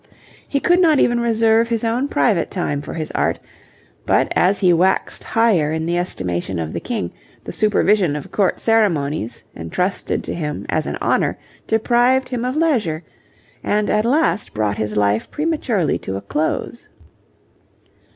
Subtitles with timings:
[0.47, 3.37] He could not even reserve his own private time for his art,
[4.03, 8.59] but as he waxed higher in the estimation of the King, the supervision of Court
[8.59, 11.37] ceremonies, entrusted to him as an honour,
[11.67, 13.03] deprived him of leisure,
[13.63, 16.89] and at last brought his life prematurely to a close.